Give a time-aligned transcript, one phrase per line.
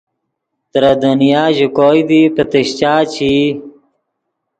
[0.71, 3.47] تریم دنیا ژے کوئے دی پتیشچا چے ای